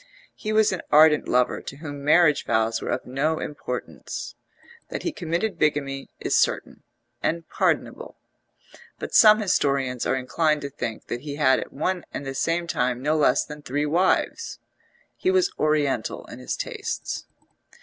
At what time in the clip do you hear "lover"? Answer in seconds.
1.27-1.61